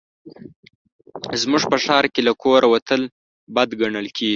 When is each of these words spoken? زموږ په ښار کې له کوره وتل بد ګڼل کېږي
زموږ 1.41 1.63
په 1.71 1.77
ښار 1.83 2.05
کې 2.13 2.21
له 2.27 2.33
کوره 2.41 2.67
وتل 2.73 3.01
بد 3.55 3.69
ګڼل 3.81 4.07
کېږي 4.17 4.29